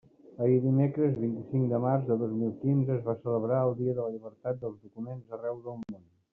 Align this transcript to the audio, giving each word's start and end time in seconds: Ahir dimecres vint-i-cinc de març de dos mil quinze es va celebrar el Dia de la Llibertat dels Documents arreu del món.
Ahir 0.43 0.61
dimecres 0.61 1.11
vint-i-cinc 1.23 1.67
de 1.73 1.81
març 1.83 2.07
de 2.07 2.17
dos 2.23 2.33
mil 2.39 2.55
quinze 2.63 2.95
es 2.97 3.05
va 3.11 3.17
celebrar 3.27 3.61
el 3.69 3.77
Dia 3.83 3.97
de 4.01 4.07
la 4.09 4.15
Llibertat 4.17 4.61
dels 4.67 4.83
Documents 4.89 5.39
arreu 5.41 5.65
del 5.69 5.81
món. 5.87 6.05